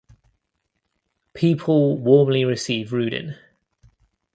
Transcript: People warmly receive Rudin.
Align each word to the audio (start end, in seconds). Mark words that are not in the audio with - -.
People 1.35 1.95
warmly 1.99 2.43
receive 2.43 2.91
Rudin. 2.91 3.35